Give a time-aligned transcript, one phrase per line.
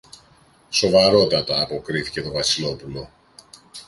[0.69, 3.09] Σοβαρότατα, αποκρίθηκε το Βασιλόπουλο.